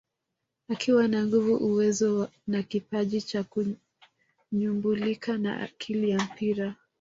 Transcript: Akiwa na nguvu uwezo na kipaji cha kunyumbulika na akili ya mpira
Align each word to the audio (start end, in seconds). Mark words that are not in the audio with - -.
Akiwa 0.69 1.07
na 1.07 1.25
nguvu 1.25 1.55
uwezo 1.55 2.29
na 2.47 2.63
kipaji 2.63 3.21
cha 3.21 3.43
kunyumbulika 4.53 5.37
na 5.37 5.59
akili 5.59 6.09
ya 6.09 6.19
mpira 6.19 6.75